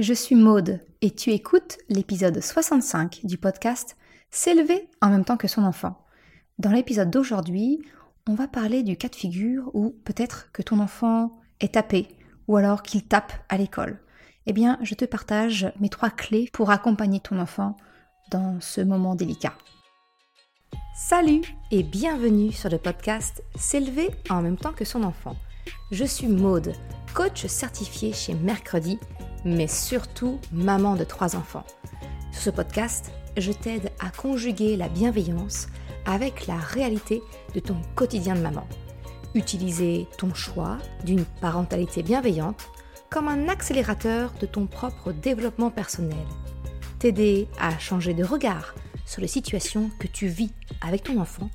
[0.00, 3.98] je suis Maude et tu écoutes l'épisode 65 du podcast
[4.30, 6.06] S'élever en même temps que son enfant.
[6.58, 7.82] Dans l'épisode d'aujourd'hui,
[8.26, 12.08] on va parler du cas de figure où peut-être que ton enfant est tapé
[12.48, 14.00] ou alors qu'il tape à l'école.
[14.46, 17.76] Eh bien, je te partage mes trois clés pour accompagner ton enfant
[18.30, 19.54] dans ce moment délicat.
[20.96, 25.36] Salut et bienvenue sur le podcast S'élever en même temps que son enfant.
[25.90, 26.72] Je suis Maude,
[27.14, 28.98] coach certifié chez Mercredi
[29.44, 31.64] mais surtout maman de trois enfants.
[32.32, 35.68] Sur ce podcast, je t'aide à conjuguer la bienveillance
[36.06, 37.22] avec la réalité
[37.54, 38.66] de ton quotidien de maman.
[39.34, 42.68] Utiliser ton choix d'une parentalité bienveillante
[43.10, 46.26] comme un accélérateur de ton propre développement personnel.
[46.98, 48.74] T'aider à changer de regard
[49.06, 51.50] sur les situations que tu vis avec ton enfant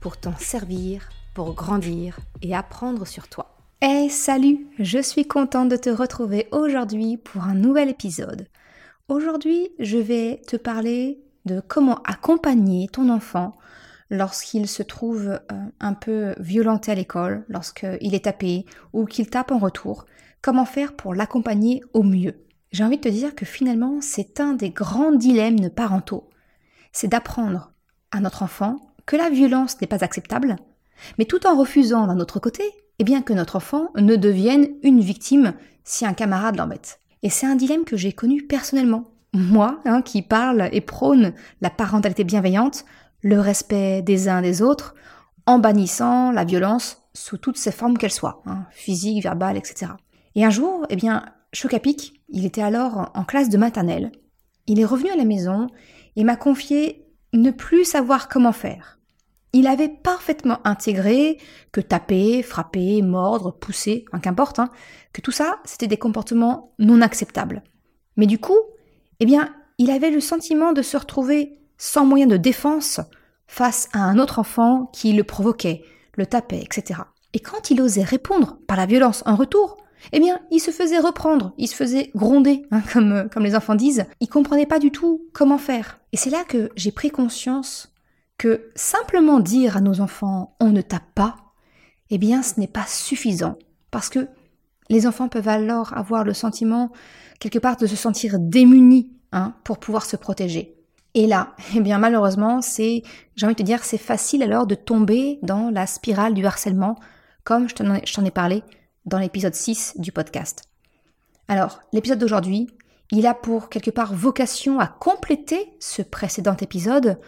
[0.00, 3.53] pour t'en servir, pour grandir et apprendre sur toi.
[3.86, 8.48] Hey, salut Je suis contente de te retrouver aujourd'hui pour un nouvel épisode.
[9.08, 13.58] Aujourd'hui, je vais te parler de comment accompagner ton enfant
[14.08, 15.38] lorsqu'il se trouve euh,
[15.80, 20.06] un peu violenté à l'école, lorsqu'il est tapé ou qu'il tape en retour.
[20.40, 22.46] Comment faire pour l'accompagner au mieux?
[22.72, 26.30] J'ai envie de te dire que finalement, c'est un des grands dilemmes parentaux.
[26.92, 27.74] C'est d'apprendre
[28.12, 30.56] à notre enfant que la violence n'est pas acceptable,
[31.18, 32.64] mais tout en refusant d'un autre côté
[32.98, 37.00] et bien que notre enfant ne devienne une victime si un camarade l'embête.
[37.22, 39.10] Et c'est un dilemme que j'ai connu personnellement.
[39.32, 42.84] Moi, hein, qui parle et prône la parentalité bienveillante,
[43.22, 44.94] le respect des uns des autres,
[45.46, 49.92] en bannissant la violence sous toutes ses formes qu'elles soient, hein, physique, verbale, etc.
[50.34, 54.12] Et un jour, eh bien, choc à pic, il était alors en classe de maternelle.
[54.66, 55.68] Il est revenu à la maison
[56.16, 58.98] et m'a confié ne plus savoir comment faire
[59.54, 61.38] il avait parfaitement intégré
[61.70, 64.68] que taper, frapper, mordre, pousser, qu'importe, hein,
[65.12, 67.62] que tout ça, c'était des comportements non acceptables.
[68.16, 68.58] Mais du coup,
[69.20, 73.00] eh bien, il avait le sentiment de se retrouver sans moyen de défense
[73.46, 75.84] face à un autre enfant qui le provoquait,
[76.16, 77.00] le tapait, etc.
[77.32, 79.76] Et quand il osait répondre par la violence en retour,
[80.12, 83.76] eh bien, il se faisait reprendre, il se faisait gronder, hein, comme, comme les enfants
[83.76, 84.06] disent.
[84.18, 86.00] Il comprenait pas du tout comment faire.
[86.12, 87.93] Et c'est là que j'ai pris conscience
[88.38, 91.36] que simplement dire à nos enfants on ne tape pas,
[92.10, 93.58] eh bien ce n'est pas suffisant
[93.90, 94.28] parce que
[94.90, 96.90] les enfants peuvent alors avoir le sentiment
[97.40, 100.76] quelque part de se sentir démunis hein, pour pouvoir se protéger.
[101.14, 103.02] Et là, eh bien malheureusement, c'est,
[103.36, 106.96] j'ai envie de te dire, c'est facile alors de tomber dans la spirale du harcèlement,
[107.44, 108.62] comme je t'en ai parlé
[109.06, 110.64] dans l'épisode 6 du podcast.
[111.48, 112.68] Alors, l'épisode d'aujourd'hui,
[113.10, 117.18] il a pour quelque part vocation à compléter ce précédent épisode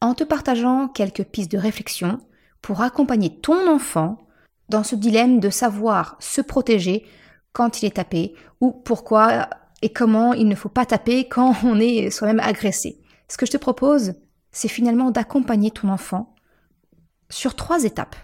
[0.00, 2.20] en te partageant quelques pistes de réflexion
[2.62, 4.18] pour accompagner ton enfant
[4.68, 7.04] dans ce dilemme de savoir se protéger
[7.52, 9.48] quand il est tapé ou pourquoi
[9.82, 13.00] et comment il ne faut pas taper quand on est soi-même agressé.
[13.28, 14.14] Ce que je te propose,
[14.52, 16.34] c'est finalement d'accompagner ton enfant
[17.28, 18.16] sur trois étapes.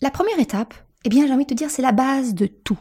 [0.00, 2.78] La première étape, eh bien j'ai envie de te dire, c'est la base de tout.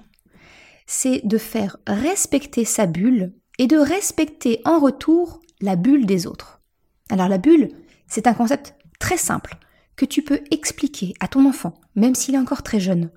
[0.86, 6.62] C'est de faire respecter sa bulle et de respecter en retour la bulle des autres.
[7.10, 7.70] Alors la bulle,
[8.08, 9.58] c'est un concept très simple
[9.96, 13.10] que tu peux expliquer à ton enfant, même s'il est encore très jeune.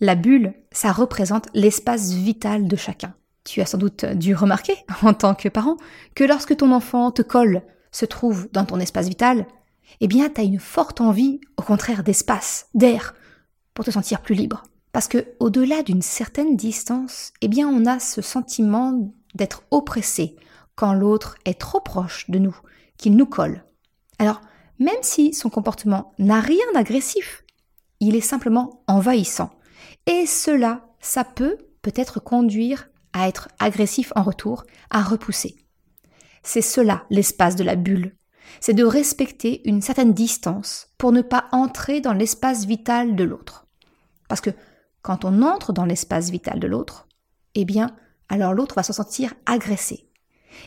[0.00, 3.14] La bulle, ça représente l'espace vital de chacun.
[3.44, 5.76] Tu as sans doute dû remarquer, en tant que parent,
[6.14, 9.46] que lorsque ton enfant te colle, se trouve dans ton espace vital,
[10.00, 13.14] eh bien, tu as une forte envie, au contraire, d'espace, d'air,
[13.74, 14.62] pour te sentir plus libre.
[14.92, 20.36] Parce que, au-delà d'une certaine distance, eh bien, on a ce sentiment d'être oppressé
[20.76, 22.56] quand l'autre est trop proche de nous,
[22.98, 23.64] qu'il nous colle.
[24.18, 24.40] Alors,
[24.78, 27.44] même si son comportement n'a rien d'agressif,
[28.00, 29.50] il est simplement envahissant.
[30.06, 35.56] Et cela, ça peut peut-être conduire à être agressif en retour, à repousser.
[36.42, 38.14] C'est cela l'espace de la bulle.
[38.60, 43.66] C'est de respecter une certaine distance pour ne pas entrer dans l'espace vital de l'autre.
[44.28, 44.50] Parce que
[45.02, 47.08] quand on entre dans l'espace vital de l'autre,
[47.54, 47.94] eh bien,
[48.28, 50.08] alors l'autre va se sentir agressé.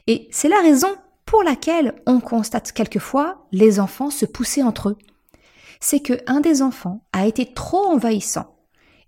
[0.07, 0.95] Et c'est la raison
[1.25, 4.97] pour laquelle on constate quelquefois les enfants se pousser entre eux.
[5.79, 8.55] C'est que un des enfants a été trop envahissant.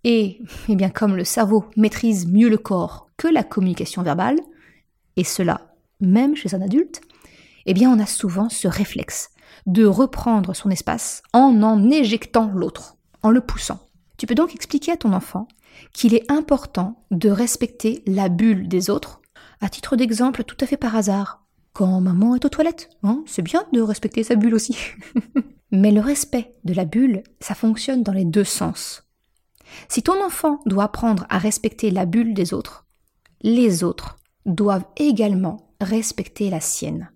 [0.04, 4.39] Et, eh bien, comme le cerveau maîtrise mieux le corps que la communication verbale,
[5.15, 7.01] et cela même chez un adulte,
[7.65, 9.30] eh bien, on a souvent ce réflexe
[9.66, 13.80] de reprendre son espace en en éjectant l'autre, en le poussant.
[14.18, 15.48] Tu peux donc expliquer à ton enfant
[15.94, 19.21] qu'il est important de respecter la bulle des autres,
[19.62, 21.43] à titre d'exemple tout à fait par hasard,
[21.73, 22.89] quand maman est aux toilettes.
[23.03, 24.77] Hein, c'est bien de respecter sa bulle aussi.
[25.71, 29.03] Mais le respect de la bulle, ça fonctionne dans les deux sens.
[29.89, 32.85] Si ton enfant doit apprendre à respecter la bulle des autres,
[33.41, 37.11] les autres doivent également respecter la sienne.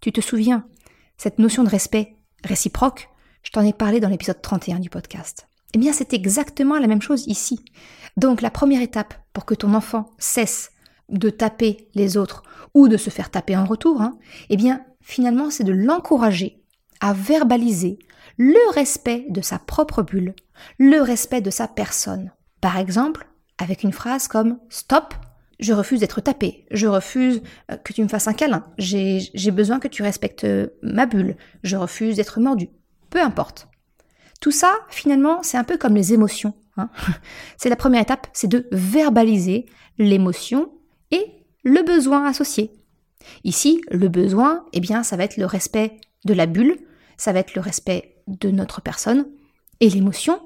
[0.00, 0.66] Tu te souviens,
[1.16, 3.08] cette notion de respect réciproque,
[3.42, 5.48] je t'en ai parlé dans l'épisode 31 du podcast.
[5.74, 7.64] Eh bien, c'est exactement la même chose ici.
[8.16, 10.70] Donc, la première étape pour que ton enfant cesse
[11.08, 12.42] de taper les autres
[12.74, 14.18] ou de se faire taper en retour, hein,
[14.50, 16.62] eh bien, finalement, c'est de l'encourager
[17.00, 17.98] à verbaliser
[18.36, 20.34] le respect de sa propre bulle,
[20.78, 22.32] le respect de sa personne.
[22.60, 23.26] Par exemple,
[23.58, 25.14] avec une phrase comme Stop,
[25.58, 29.80] je refuse d'être tapé, je refuse euh, que tu me fasses un câlin, j'ai besoin
[29.80, 32.68] que tu respectes euh, ma bulle, je refuse d'être mordu.
[33.10, 33.68] Peu importe.
[34.40, 36.54] Tout ça, finalement, c'est un peu comme les émotions.
[36.76, 36.90] Hein.
[37.56, 39.66] c'est la première étape, c'est de verbaliser
[39.98, 40.70] l'émotion
[41.10, 41.24] et
[41.64, 42.72] le besoin associé.
[43.44, 46.78] Ici, le besoin, eh bien, ça va être le respect de la bulle,
[47.16, 49.26] ça va être le respect de notre personne,
[49.80, 50.40] et l'émotion,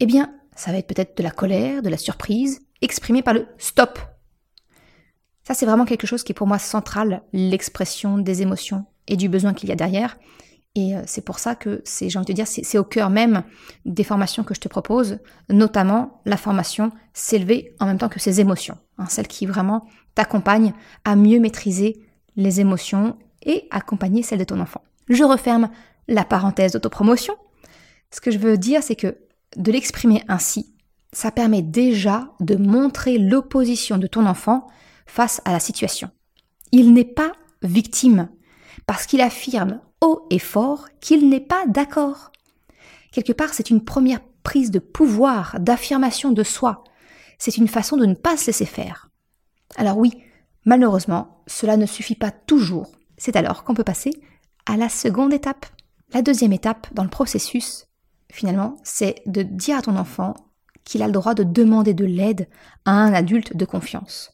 [0.00, 3.46] eh bien, ça va être peut-être de la colère, de la surprise, exprimée par le
[3.58, 3.98] stop.
[5.44, 9.28] Ça, c'est vraiment quelque chose qui est pour moi central, l'expression des émotions et du
[9.28, 10.18] besoin qu'il y a derrière.
[10.74, 13.42] Et euh, c'est pour ça que c'est, j'ai envie de dire, c'est au cœur même
[13.84, 15.18] des formations que je te propose,
[15.48, 20.74] notamment la formation s'élever en même temps que ses émotions, hein, celle qui vraiment t'accompagne
[21.04, 22.00] à mieux maîtriser
[22.36, 24.82] les émotions et accompagner celles de ton enfant.
[25.08, 25.70] Je referme
[26.06, 27.34] la parenthèse d'autopromotion.
[28.10, 29.16] Ce que je veux dire, c'est que
[29.56, 30.74] de l'exprimer ainsi,
[31.12, 34.66] ça permet déjà de montrer l'opposition de ton enfant
[35.06, 36.10] face à la situation.
[36.72, 38.28] Il n'est pas victime
[38.86, 42.30] parce qu'il affirme haut et fort qu'il n'est pas d'accord.
[43.12, 46.84] Quelque part, c'est une première prise de pouvoir, d'affirmation de soi.
[47.38, 49.08] C'est une façon de ne pas se laisser faire.
[49.76, 50.22] Alors oui,
[50.64, 52.90] malheureusement, cela ne suffit pas toujours.
[53.16, 54.10] C'est alors qu'on peut passer
[54.66, 55.66] à la seconde étape.
[56.12, 57.86] La deuxième étape dans le processus,
[58.30, 60.34] finalement, c'est de dire à ton enfant
[60.84, 62.48] qu'il a le droit de demander de l'aide
[62.84, 64.32] à un adulte de confiance.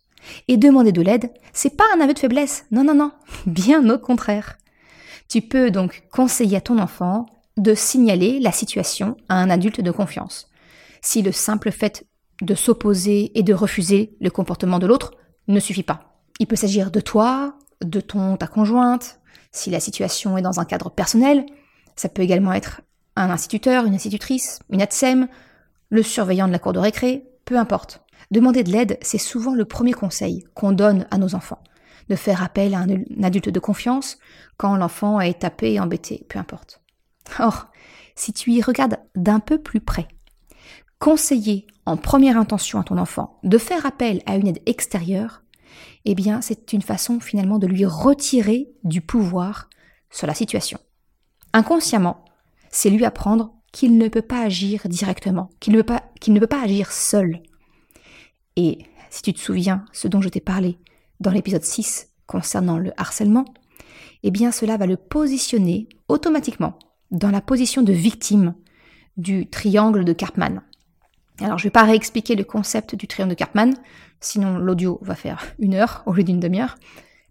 [0.49, 2.65] Et demander de l'aide, c'est pas un aveu de faiblesse.
[2.71, 3.13] Non, non, non.
[3.47, 4.57] Bien au contraire.
[5.29, 9.91] Tu peux donc conseiller à ton enfant de signaler la situation à un adulte de
[9.91, 10.49] confiance.
[11.03, 12.07] Si le simple fait
[12.45, 15.13] de s'opposer et de refuser le comportement de l'autre
[15.49, 16.21] ne suffit pas.
[16.41, 19.21] Il peut s'agir de toi, de ton ta conjointe,
[19.53, 21.47] si la situation est dans un cadre personnel,
[21.97, 22.81] ça peut également être
[23.17, 25.29] un instituteur, une institutrice, une ATSEM,
[25.91, 28.03] le surveillant de la cour de récré, peu importe.
[28.31, 31.63] Demander de l'aide, c'est souvent le premier conseil qu'on donne à nos enfants.
[32.09, 34.19] De faire appel à un adulte de confiance
[34.57, 36.81] quand l'enfant est tapé et embêté, peu importe.
[37.39, 37.69] Or,
[38.17, 40.09] si tu y regardes d'un peu plus près,
[41.05, 45.43] conseiller en première intention à ton enfant de faire appel à une aide extérieure,
[46.07, 49.69] eh bien, c'est une façon finalement de lui retirer du pouvoir
[50.09, 50.79] sur la situation.
[51.53, 52.25] Inconsciemment,
[52.71, 57.43] c'est lui apprendre qu'il ne peut pas agir directement, qu'il ne, peut pas, agir seul.
[58.57, 58.79] Et
[59.11, 60.79] si tu te souviens ce dont je t'ai parlé
[61.21, 63.45] dans l'épisode 6 concernant le harcèlement,
[64.23, 66.79] eh bien cela va le positionner automatiquement
[67.11, 68.55] dans la position de victime
[69.19, 70.63] du triangle de Karpman.
[71.41, 73.75] Alors je ne vais pas réexpliquer le concept du triangle de Karpman,
[74.21, 76.77] sinon l'audio va faire une heure au lieu d'une demi-heure,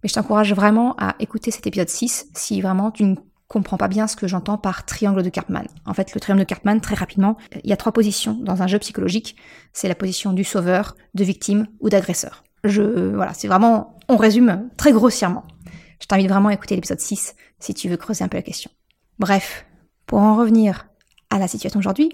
[0.01, 3.15] mais je t'encourage vraiment à écouter cet épisode 6 si vraiment tu ne
[3.47, 5.65] comprends pas bien ce que j'entends par triangle de Karpman.
[5.85, 8.67] En fait, le triangle de Karpman, très rapidement, il y a trois positions dans un
[8.67, 9.35] jeu psychologique.
[9.73, 12.44] C'est la position du sauveur, de victime ou d'agresseur.
[12.63, 15.44] Voilà, c'est vraiment, on résume très grossièrement.
[16.01, 18.71] Je t'invite vraiment à écouter l'épisode 6 si tu veux creuser un peu la question.
[19.19, 19.66] Bref,
[20.07, 20.87] pour en revenir
[21.30, 22.11] à la situation d'aujourd'hui,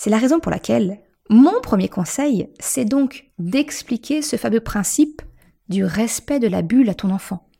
[0.00, 5.20] c'est la raison pour laquelle mon premier conseil, c'est donc d'expliquer ce fameux principe
[5.68, 7.50] du respect de la bulle à ton enfant,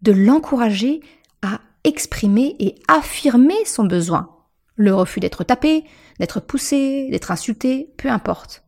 [0.00, 1.00] de l'encourager
[1.42, 4.30] à exprimer et affirmer son besoin.
[4.76, 5.82] Le refus d'être tapé,
[6.20, 8.62] d'être poussé, d'être insulté, peu importe.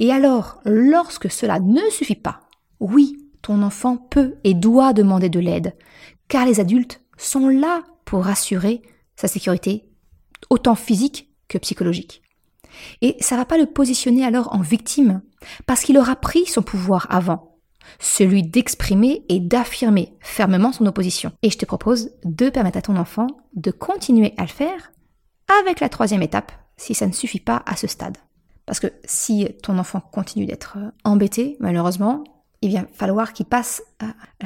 [0.00, 2.40] Et alors, lorsque cela ne suffit pas,
[2.80, 5.76] oui, ton enfant peut et doit demander de l'aide,
[6.26, 8.82] car les adultes sont là pour assurer
[9.14, 9.84] sa sécurité,
[10.50, 12.22] autant physique que psychologique.
[13.02, 15.22] Et ça va pas le positionner alors en victime,
[15.66, 17.56] parce qu'il aura pris son pouvoir avant
[17.98, 21.32] celui d'exprimer et d'affirmer fermement son opposition.
[21.42, 24.92] Et je te propose de permettre à ton enfant de continuer à le faire
[25.60, 28.18] avec la troisième étape, si ça ne suffit pas à ce stade.
[28.66, 32.24] Parce que si ton enfant continue d'être euh, embêté, malheureusement,
[32.62, 33.82] il va falloir qu'il passe,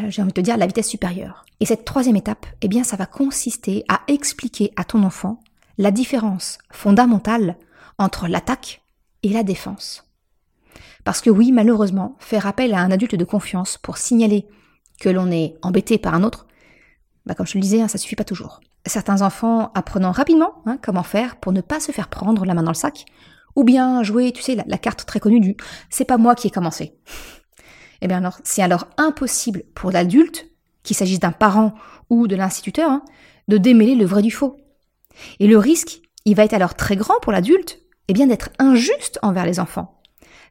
[0.08, 1.46] j'ai envie de te dire, à la vitesse supérieure.
[1.60, 5.40] Et cette troisième étape, eh bien, ça va consister à expliquer à ton enfant
[5.78, 7.56] la différence fondamentale
[7.98, 8.82] entre l'attaque
[9.22, 10.04] et la défense.
[11.04, 14.46] Parce que oui, malheureusement, faire appel à un adulte de confiance pour signaler
[15.00, 16.46] que l'on est embêté par un autre,
[17.26, 18.60] bah comme je le disais, ça hein, ça suffit pas toujours.
[18.86, 22.62] Certains enfants apprenant rapidement hein, comment faire pour ne pas se faire prendre la main
[22.62, 23.04] dans le sac,
[23.56, 25.56] ou bien jouer, tu sais, la, carte très connue du
[25.88, 26.98] c'est pas moi qui ai commencé.
[28.00, 30.46] eh bien alors, c'est alors impossible pour l'adulte,
[30.82, 31.74] qu'il s'agisse d'un parent
[32.08, 33.04] ou de l'instituteur, hein,
[33.48, 34.56] de démêler le vrai du faux.
[35.38, 39.18] Et le risque, il va être alors très grand pour l'adulte, eh bien d'être injuste
[39.22, 40.00] envers les enfants.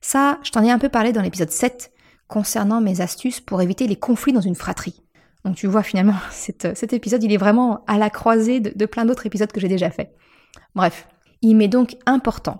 [0.01, 1.91] Ça, je t'en ai un peu parlé dans l'épisode 7
[2.27, 5.03] concernant mes astuces pour éviter les conflits dans une fratrie.
[5.45, 9.05] Donc tu vois finalement, cet épisode, il est vraiment à la croisée de, de plein
[9.05, 10.13] d'autres épisodes que j'ai déjà fait.
[10.75, 11.07] Bref,
[11.41, 12.57] il m'est donc important,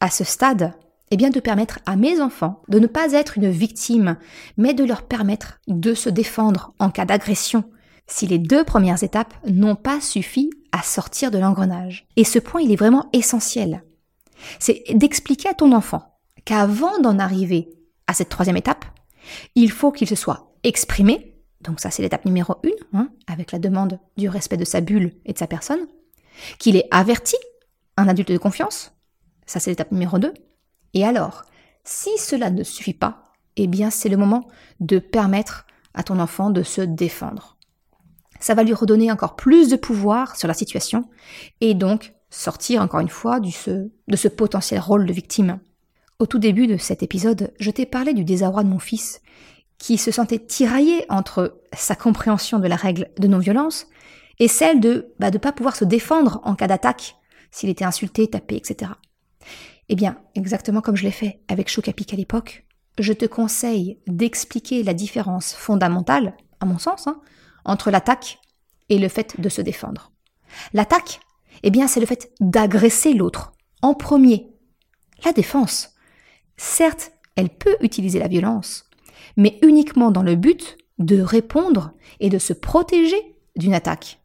[0.00, 0.72] à ce stade,
[1.10, 4.16] eh bien de permettre à mes enfants de ne pas être une victime,
[4.56, 7.64] mais de leur permettre de se défendre en cas d'agression,
[8.06, 12.06] si les deux premières étapes n'ont pas suffi à sortir de l'engrenage.
[12.16, 13.84] Et ce point, il est vraiment essentiel.
[14.58, 17.68] C'est d'expliquer à ton enfant qu'avant d'en arriver
[18.06, 18.84] à cette troisième étape,
[19.54, 23.58] il faut qu'il se soit exprimé, donc ça c'est l'étape numéro une, hein, avec la
[23.58, 25.86] demande du respect de sa bulle et de sa personne,
[26.58, 27.36] qu'il est averti,
[27.96, 28.92] un adulte de confiance,
[29.46, 30.34] ça c'est l'étape numéro 2,
[30.94, 31.44] et alors,
[31.84, 34.48] si cela ne suffit pas, eh bien c'est le moment
[34.80, 37.53] de permettre à ton enfant de se défendre.
[38.44, 41.08] Ça va lui redonner encore plus de pouvoir sur la situation
[41.62, 45.60] et donc sortir encore une fois de ce potentiel rôle de victime.
[46.18, 49.22] Au tout début de cet épisode, je t'ai parlé du désarroi de mon fils,
[49.78, 53.86] qui se sentait tiraillé entre sa compréhension de la règle de non-violence
[54.38, 57.16] et celle de ne bah, pas pouvoir se défendre en cas d'attaque,
[57.50, 58.90] s'il était insulté, tapé, etc.
[59.88, 62.66] Eh bien, exactement comme je l'ai fait avec Chocapic à l'époque,
[62.98, 67.22] je te conseille d'expliquer la différence fondamentale, à mon sens, hein,
[67.64, 68.38] entre l'attaque
[68.88, 70.12] et le fait de se défendre.
[70.72, 71.20] L'attaque,
[71.62, 73.52] eh bien, c'est le fait d'agresser l'autre
[73.82, 74.48] en premier.
[75.24, 75.94] La défense,
[76.56, 78.88] certes, elle peut utiliser la violence,
[79.36, 84.20] mais uniquement dans le but de répondre et de se protéger d'une attaque.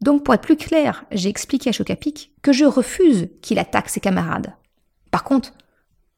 [0.00, 4.00] Donc pour être plus clair, j'ai expliqué à Chocapic que je refuse qu'il attaque ses
[4.00, 4.54] camarades.
[5.10, 5.52] Par contre,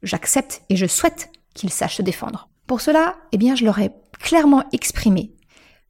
[0.03, 2.49] j'accepte et je souhaite qu'il sache se défendre.
[2.67, 3.91] Pour cela, eh bien, je leur ai
[4.21, 5.35] clairement exprimé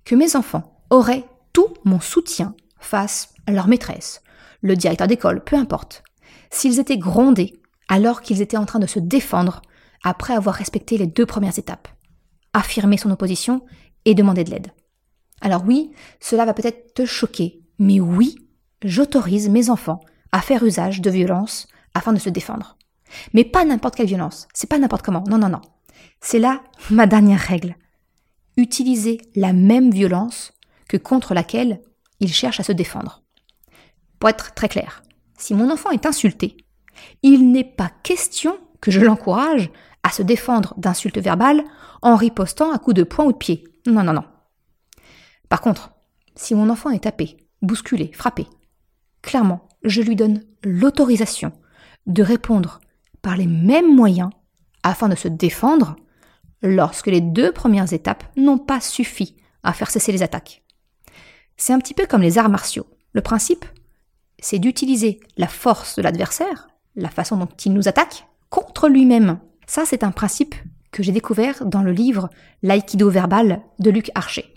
[0.04, 4.23] que mes enfants auraient tout mon soutien face à leur maîtresse,
[4.61, 6.02] le directeur d'école, peu importe,
[6.50, 9.62] s'ils étaient grondés alors qu'ils étaient en train de se défendre
[10.02, 11.88] après avoir respecté les deux premières étapes.
[12.52, 13.64] Affirmer son opposition
[14.04, 14.73] et demander de l'aide.
[15.40, 18.37] Alors oui, cela va peut-être te choquer mais oui,
[18.82, 22.76] j'autorise mes enfants à faire usage de violence afin de se défendre.
[23.35, 25.61] Mais pas n'importe quelle violence, c'est pas n'importe comment, non, non, non.
[26.21, 27.76] C'est là ma dernière règle.
[28.56, 30.52] Utiliser la même violence
[30.88, 31.80] que contre laquelle
[32.21, 33.23] il cherche à se défendre.
[34.18, 35.02] Pour être très clair,
[35.38, 36.56] si mon enfant est insulté,
[37.23, 39.71] il n'est pas question que je l'encourage
[40.02, 41.64] à se défendre d'insultes verbales
[42.02, 43.64] en ripostant à coups de poing ou de pied.
[43.87, 44.25] Non, non, non.
[45.49, 45.90] Par contre,
[46.37, 48.47] si mon enfant est tapé, bousculer, frapper.
[49.23, 51.52] Clairement, je lui donne l'autorisation
[52.06, 52.80] de répondre
[53.23, 54.30] par les mêmes moyens
[54.82, 55.97] afin de se défendre
[56.62, 60.62] lorsque les deux premières étapes n'ont pas suffi à faire cesser les attaques.
[61.57, 62.87] C'est un petit peu comme les arts martiaux.
[63.12, 63.64] Le principe,
[64.38, 69.38] c'est d'utiliser la force de l'adversaire, la façon dont il nous attaque, contre lui-même.
[69.66, 70.54] Ça, c'est un principe
[70.90, 72.28] que j'ai découvert dans le livre
[72.62, 74.52] L'aïkido verbal de Luc Archer.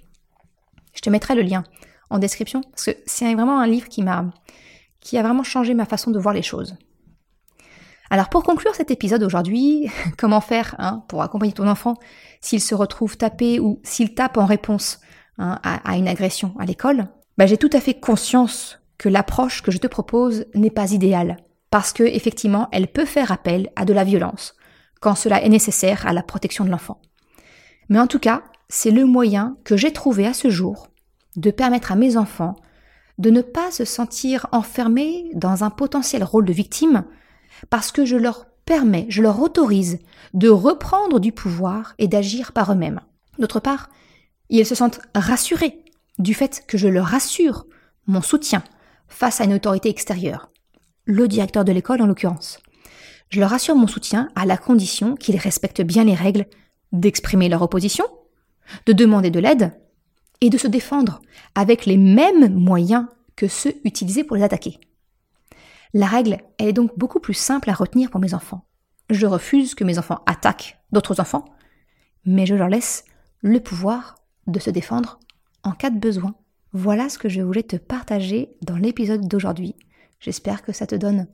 [0.94, 1.64] Je te mettrai le lien
[2.10, 4.26] en description, parce que c'est vraiment un livre qui m'a,
[5.00, 6.76] qui a vraiment changé ma façon de voir les choses.
[8.10, 11.96] Alors pour conclure cet épisode aujourd'hui, comment faire hein, pour accompagner ton enfant
[12.42, 15.00] s'il se retrouve tapé ou s'il tape en réponse
[15.38, 17.08] hein, à, une agression à l'école?
[17.38, 21.38] Bah, J'ai tout à fait conscience que l'approche que je te propose n'est pas idéale,
[21.70, 24.56] parce que effectivement, elle peut faire appel à de la violence
[25.02, 27.02] quand cela est nécessaire à la protection de l'enfant.
[27.90, 30.88] Mais en tout cas, c'est le moyen que j'ai trouvé à ce jour
[31.36, 32.56] de permettre à mes enfants
[33.18, 37.06] de ne pas se sentir enfermés dans un potentiel rôle de victime
[37.70, 40.00] parce que je leur permets, je leur autorise
[40.34, 43.02] de reprendre du pouvoir et d'agir par eux-mêmes.
[43.40, 43.90] D'autre part,
[44.50, 45.84] ils se sentent rassurés
[46.20, 47.66] du fait que je leur assure
[48.08, 48.64] mon soutien
[49.08, 50.50] face à une autorité extérieure,
[51.06, 52.60] le directeur de l'école en l'occurrence.
[53.30, 56.46] Je leur assure mon soutien à la condition qu'ils respectent bien les règles
[56.92, 58.06] d'exprimer leur opposition,
[58.86, 59.74] de demander de l'aide
[60.42, 61.22] et de se défendre
[61.56, 64.80] avec les mêmes moyens que ceux utilisés pour les attaquer.
[65.96, 68.66] La règle, elle est donc beaucoup plus simple à retenir pour mes enfants.
[69.10, 71.46] Je refuse que mes enfants attaquent d'autres enfants,
[72.26, 73.06] mais je leur laisse
[73.40, 75.22] le pouvoir de se défendre
[75.64, 76.36] en cas de besoin.
[76.74, 79.74] Voilà ce que je voulais te partager dans l'épisode d'aujourd'hui.
[80.20, 81.28] J'espère que ça te donne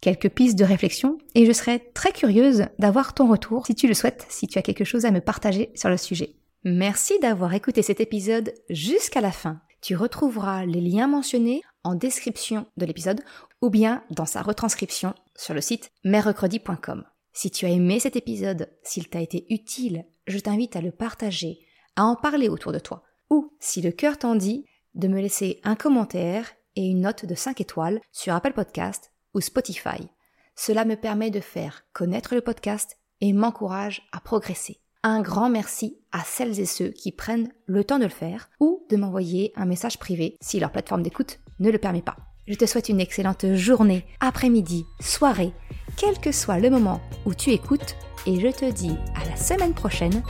[0.00, 3.92] quelques pistes de réflexion et je serais très curieuse d'avoir ton retour si tu le
[3.92, 6.36] souhaites, si tu as quelque chose à me partager sur le sujet.
[6.64, 9.60] Merci d'avoir écouté cet épisode jusqu'à la fin.
[9.82, 13.20] Tu retrouveras les liens mentionnés en description de l'épisode
[13.62, 17.04] ou bien dans sa retranscription sur le site merrecredi.com.
[17.32, 21.60] Si tu as aimé cet épisode, s'il t'a été utile, je t'invite à le partager,
[21.94, 23.02] à en parler autour de toi.
[23.30, 27.34] Ou, si le cœur t'en dit, de me laisser un commentaire et une note de
[27.34, 30.08] 5 étoiles sur Apple Podcast ou Spotify.
[30.54, 34.80] Cela me permet de faire connaître le podcast et m'encourage à progresser.
[35.02, 38.84] Un grand merci à celles et ceux qui prennent le temps de le faire ou
[38.90, 42.16] de m'envoyer un message privé si leur plateforme d'écoute ne le permet pas.
[42.48, 45.52] Je te souhaite une excellente journée, après-midi, soirée,
[45.96, 49.74] quel que soit le moment où tu écoutes et je te dis à la semaine
[49.74, 50.22] prochaine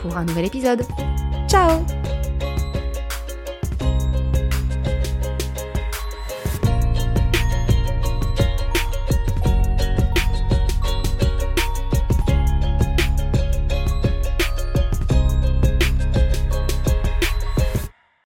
[0.00, 0.82] pour un nouvel épisode.
[1.48, 1.84] Ciao